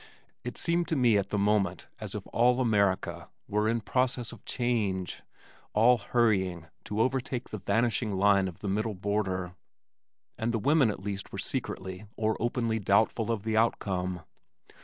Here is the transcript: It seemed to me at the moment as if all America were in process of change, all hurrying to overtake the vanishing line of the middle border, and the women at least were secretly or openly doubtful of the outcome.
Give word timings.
It 0.43 0.57
seemed 0.57 0.87
to 0.87 0.95
me 0.95 1.15
at 1.19 1.29
the 1.29 1.37
moment 1.37 1.87
as 1.99 2.15
if 2.15 2.25
all 2.33 2.59
America 2.59 3.29
were 3.47 3.69
in 3.69 3.81
process 3.81 4.31
of 4.31 4.43
change, 4.45 5.21
all 5.73 5.99
hurrying 5.99 6.65
to 6.85 6.99
overtake 6.99 7.49
the 7.51 7.59
vanishing 7.59 8.15
line 8.15 8.47
of 8.47 8.61
the 8.61 8.67
middle 8.67 8.95
border, 8.95 9.53
and 10.39 10.51
the 10.51 10.57
women 10.57 10.89
at 10.89 11.03
least 11.03 11.31
were 11.31 11.37
secretly 11.37 12.07
or 12.17 12.35
openly 12.39 12.79
doubtful 12.79 13.29
of 13.31 13.43
the 13.43 13.55
outcome. 13.55 14.21